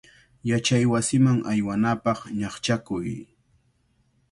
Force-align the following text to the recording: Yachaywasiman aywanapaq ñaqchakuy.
Yachaywasiman 0.49 1.39
aywanapaq 1.51 2.19
ñaqchakuy. 2.39 3.09